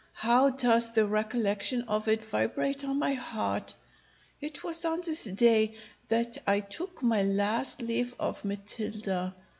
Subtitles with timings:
[0.13, 3.75] How does the recollection of it vibrate on my heart!
[4.41, 5.75] It was on this day
[6.07, 9.35] that I took my last leave of Matilda.